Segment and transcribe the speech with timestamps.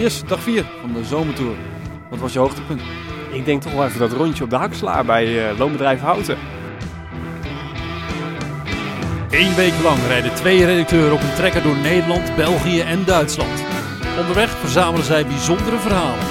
[0.00, 1.54] Chris, dag 4 van de zomertour.
[2.10, 2.82] Wat was je hoogtepunt?
[3.32, 6.38] Ik denk toch wel even dat rondje op de Hakslaar bij uh, Loonbedrijf Houten.
[9.30, 13.64] Eén week lang rijden twee redacteuren op een trekker door Nederland, België en Duitsland.
[14.18, 16.26] Onderweg verzamelen zij bijzondere verhalen.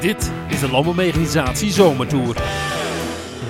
[0.00, 2.36] Dit is de Landbouwmechanisatie Zomertour.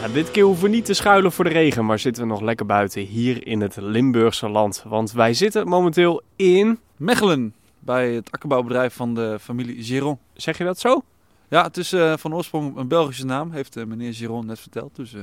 [0.01, 2.41] Ja, dit keer hoeven we niet te schuilen voor de regen, maar zitten we nog
[2.41, 4.85] lekker buiten hier in het Limburgse land.
[4.87, 6.79] Want wij zitten momenteel in...
[6.97, 7.55] Mechelen,
[7.87, 10.19] bij het akkerbouwbedrijf van de familie Giron.
[10.35, 11.03] Zeg je dat zo?
[11.49, 14.97] Ja, het is uh, van oorsprong een Belgische naam, heeft uh, meneer Giron net verteld.
[14.97, 15.23] Dus uh,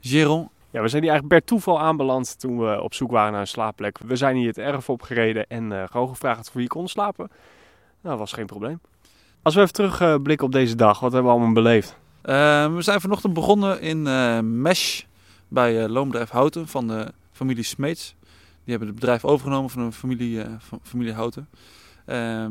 [0.00, 0.48] Giron.
[0.70, 3.46] Ja, we zijn hier eigenlijk per toeval aanbeland toen we op zoek waren naar een
[3.46, 3.98] slaapplek.
[3.98, 7.28] We zijn hier het erf opgereden en gewoon gevraagd of we hier konden slapen.
[8.00, 8.80] Nou, dat was geen probleem.
[9.42, 11.96] Als we even terugblikken op deze dag, wat hebben we allemaal beleefd?
[12.22, 14.02] we zijn vanochtend begonnen in
[14.62, 15.02] Mesh
[15.48, 18.14] bij Loonbedrijf Houten van de familie Smeets.
[18.64, 21.48] Die hebben het bedrijf overgenomen van de familie, van familie Houten.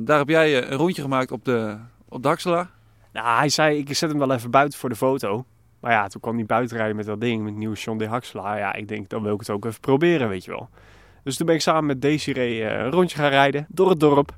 [0.06, 1.78] Daar heb jij een rondje gemaakt op de,
[2.10, 2.70] op de Hakselaar.
[3.14, 5.46] Nou, hij zei, ik zet hem wel even buiten voor de foto.
[5.80, 8.58] Maar ja, toen kwam hij buiten rijden met dat ding, met nieuwe John de Hakselaar.
[8.58, 10.70] Ja, ik denk, dan wil ik het ook even proberen, weet je wel.
[11.24, 14.36] Dus toen ben ik samen met Desiree uh, een rondje gaan rijden door het dorp.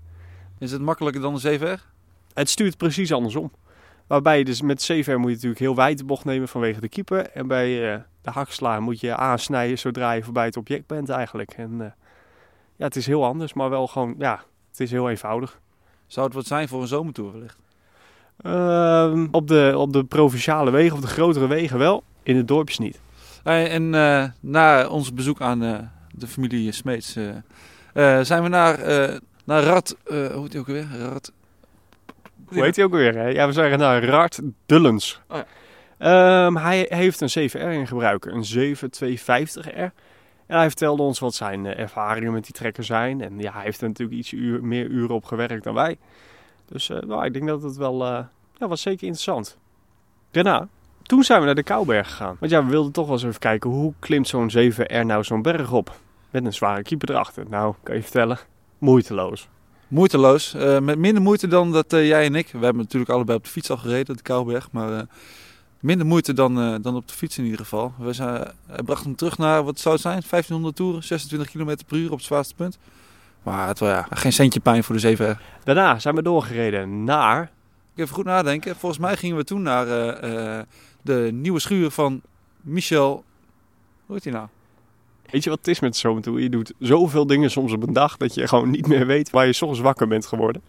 [0.59, 1.83] Is het makkelijker dan de CVR?
[2.33, 3.51] Het stuurt precies andersom.
[4.07, 6.89] Waarbij je dus met CVR moet je natuurlijk heel wijd de bocht nemen vanwege de
[6.89, 7.29] keeper.
[7.29, 11.51] En bij uh, de Hakselaar moet je aansnijden zodra je voorbij het object bent eigenlijk.
[11.51, 11.85] En uh,
[12.75, 15.59] ja, het is heel anders, maar wel gewoon, ja, het is heel eenvoudig.
[16.07, 17.57] Zou het wat zijn voor een zomertour wellicht?
[18.41, 22.77] Uh, op, de, op de provinciale wegen, of de grotere wegen wel, in de dorpjes
[22.77, 22.99] niet.
[23.43, 25.77] En uh, na ons bezoek aan uh,
[26.11, 27.31] de familie Smeets uh,
[28.21, 28.77] zijn we naar,
[29.43, 30.87] naar Rad, hoe heet hij ook weer?
[30.99, 31.31] Rad...
[32.45, 33.15] Hoe heet hij ook weer?
[33.15, 33.27] Hè?
[33.27, 35.21] Ja, we zijn naar Rad Dullens.
[35.27, 35.37] Oh,
[35.99, 36.45] ja.
[36.45, 39.93] um, hij heeft een 7R in gebruik, een 7250R.
[40.49, 43.21] En hij vertelde ons wat zijn ervaringen met die trekker zijn.
[43.21, 45.97] En ja, hij heeft er natuurlijk iets meer uren op gewerkt dan wij.
[46.65, 48.19] Dus uh, nou, ik denk dat het wel uh,
[48.57, 49.57] ja, was zeker interessant.
[50.31, 50.67] Daarna,
[51.01, 52.35] toen zijn we naar de Kouberg gegaan.
[52.39, 55.41] Want ja, we wilden toch wel eens even kijken hoe klimt zo'n 7R nou zo'n
[55.41, 55.99] berg op.
[56.29, 57.45] Met een zware keeper erachter.
[57.49, 58.37] Nou, kan je vertellen,
[58.77, 59.47] moeiteloos.
[59.87, 60.53] Moeiteloos.
[60.81, 62.47] Met minder moeite dan dat jij en ik.
[62.51, 64.71] We hebben natuurlijk allebei op de fiets al gereden, de Kouberg.
[64.71, 65.05] Maar
[65.79, 67.93] minder moeite dan, dan op de fiets in ieder geval.
[67.97, 68.47] We zijn,
[68.85, 70.21] brachten hem terug naar, wat zou het zijn?
[70.29, 72.77] 1500 toeren, 26 km per uur op het zwaarste punt.
[73.43, 77.51] Maar het was ja, geen centje pijn voor de 7 Daarna zijn we doorgereden naar...
[77.95, 78.75] Ik even goed nadenken.
[78.75, 80.59] Volgens mij gingen we toen naar uh, uh,
[81.01, 82.21] de nieuwe schuur van
[82.61, 83.23] Michel...
[84.05, 84.47] Hoe heet hij nou?
[85.31, 86.41] Weet je wat het is met zo'n toe?
[86.41, 89.45] Je doet zoveel dingen soms op een dag dat je gewoon niet meer weet waar
[89.45, 90.61] je soms wakker bent geworden.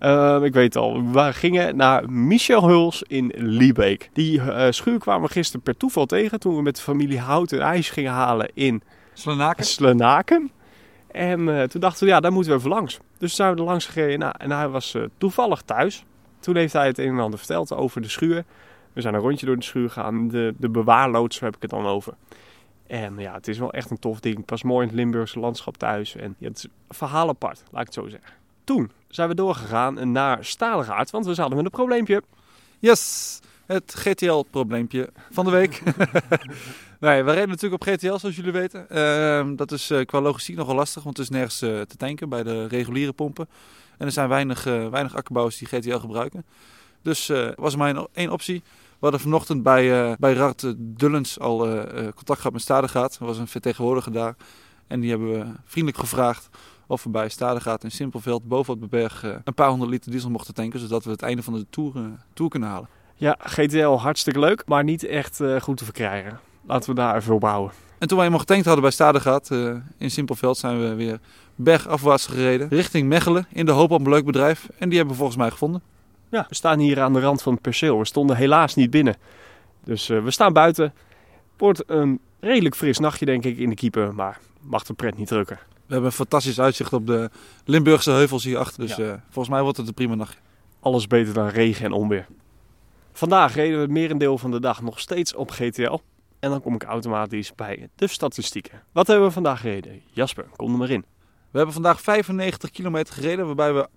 [0.00, 4.10] Uh, ik weet al, we gingen naar Michel Huls in Liebeek.
[4.12, 7.50] Die uh, schuur kwamen we gisteren per toeval tegen toen we met de familie Hout
[7.50, 9.64] een ijs gingen halen in Slenaken.
[9.64, 10.50] Slenaken.
[11.10, 12.98] En uh, toen dachten we, ja, daar moeten we even langs.
[13.18, 14.18] Dus zijn we er langs gereden.
[14.18, 16.04] Nou, en hij was uh, toevallig thuis.
[16.40, 18.44] Toen heeft hij het een en ander verteld over de schuur.
[18.92, 20.28] We zijn een rondje door de schuur gegaan.
[20.28, 22.14] De, de bewaarloods heb ik het dan over.
[22.86, 24.44] En ja, het is wel echt een tof ding.
[24.44, 26.16] Pas mooi in het Limburgse landschap thuis.
[26.16, 28.30] En ja, het is een verhaal apart, laat ik het zo zeggen.
[28.66, 32.22] Toen zijn we doorgegaan naar Staligaard, want we zaten met een probleempje.
[32.78, 35.82] Yes, het GTL-probleempje van de week.
[37.00, 38.86] nee, we reden natuurlijk op GTL, zoals jullie weten.
[38.90, 42.28] Uh, dat is uh, qua logistiek nogal lastig, want het is nergens uh, te tanken
[42.28, 43.48] bij de reguliere pompen.
[43.98, 46.44] En er zijn weinig, uh, weinig akkerbouwers die GTL gebruiken.
[47.02, 48.62] Dus was er maar één optie.
[48.88, 51.58] We hadden vanochtend bij, bij Rart Dullens al
[52.14, 53.16] contact gehad met Stadegaat.
[53.20, 54.36] Er was een vertegenwoordiger daar.
[54.86, 56.48] En die hebben we vriendelijk gevraagd
[56.86, 60.30] of we bij Stadegaat in Simpelveld boven op de berg een paar honderd liter diesel
[60.30, 60.80] mochten tanken.
[60.80, 61.92] Zodat we het einde van de tour,
[62.32, 62.88] tour kunnen halen.
[63.18, 66.40] Ja, GTL hartstikke leuk, maar niet echt uh, goed te verkrijgen.
[66.66, 67.76] Laten we daar even op houden.
[67.98, 71.20] En toen wij eenmaal getankt hadden bij Stadegat uh, in Simpelveld zijn we weer
[71.54, 72.68] bergafwaarts gereden.
[72.68, 74.68] Richting Mechelen in de hoop op een leuk bedrijf.
[74.78, 75.82] En die hebben we volgens mij gevonden.
[76.30, 77.98] Ja, we staan hier aan de rand van het perceel.
[77.98, 79.16] We stonden helaas niet binnen.
[79.84, 80.94] Dus uh, we staan buiten.
[81.56, 85.28] Wordt een redelijk fris nachtje denk ik in de keeper, maar mag de pret niet
[85.28, 85.58] drukken.
[85.86, 87.30] We hebben een fantastisch uitzicht op de
[87.64, 88.80] Limburgse heuvels hierachter.
[88.80, 89.04] Dus ja.
[89.04, 90.38] uh, volgens mij wordt het een prima nachtje.
[90.80, 92.26] Alles beter dan regen en onweer.
[93.12, 95.98] Vandaag reden we het merendeel van de dag nog steeds op GTL.
[96.38, 98.82] En dan kom ik automatisch bij de statistieken.
[98.92, 100.02] Wat hebben we vandaag gereden?
[100.10, 101.04] Jasper, kom er maar in.
[101.50, 103.88] We hebben vandaag 95 kilometer gereden, waarbij we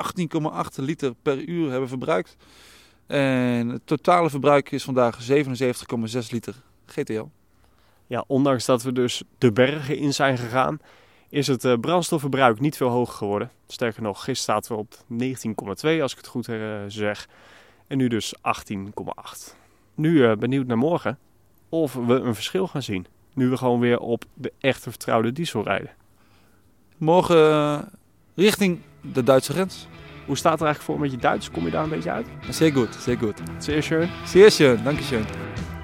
[0.77, 2.36] 18,8 liter per uur hebben verbruikt.
[3.07, 6.56] En het totale verbruik is vandaag 77,6 liter
[6.86, 7.25] GTL.
[8.07, 10.80] Ja, ondanks dat we dus de bergen in zijn gegaan,
[11.29, 13.51] is het uh, brandstofverbruik niet veel hoger geworden.
[13.67, 14.93] Sterker nog, gisteren zaten we op
[15.95, 17.27] 19,2 als ik het goed uh, zeg.
[17.87, 19.55] En nu dus 18,8.
[19.95, 21.17] Nu uh, benieuwd naar morgen
[21.69, 23.05] of we een verschil gaan zien.
[23.33, 25.91] Nu we gewoon weer op de echte vertrouwde diesel rijden.
[26.97, 27.89] Morgen
[28.35, 29.87] richting de Duitse grens.
[30.25, 31.51] Hoe staat het er eigenlijk voor met je Duits?
[31.51, 32.27] Kom je daar een beetje uit?
[32.49, 33.41] Zeer goed, zeer goed.
[33.57, 34.09] Zeer schön.
[34.25, 35.25] Zeer schön, danke schön.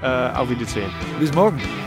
[0.03, 0.91] Uh, auf Wiedersehen.
[1.19, 1.84] Bis morgen.